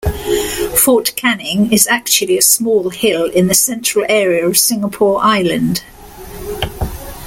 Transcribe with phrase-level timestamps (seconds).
[0.83, 5.83] Fort Canning is actually a small hill in the Central Area of Singapore Island.